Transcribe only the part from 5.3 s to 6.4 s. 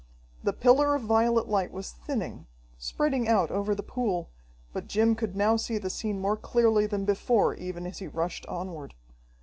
now see the scene more